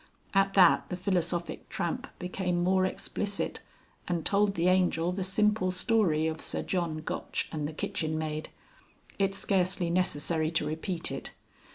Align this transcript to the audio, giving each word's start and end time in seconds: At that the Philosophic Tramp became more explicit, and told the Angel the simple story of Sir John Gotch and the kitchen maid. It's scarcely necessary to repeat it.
At 0.33 0.55
that 0.55 0.89
the 0.89 0.97
Philosophic 0.97 1.69
Tramp 1.69 2.07
became 2.17 2.63
more 2.63 2.87
explicit, 2.87 3.59
and 4.07 4.25
told 4.25 4.55
the 4.55 4.67
Angel 4.67 5.11
the 5.11 5.23
simple 5.23 5.69
story 5.69 6.25
of 6.25 6.41
Sir 6.41 6.63
John 6.63 7.01
Gotch 7.05 7.47
and 7.51 7.67
the 7.67 7.71
kitchen 7.73 8.17
maid. 8.17 8.49
It's 9.19 9.37
scarcely 9.37 9.91
necessary 9.91 10.49
to 10.49 10.65
repeat 10.65 11.11
it. 11.11 11.33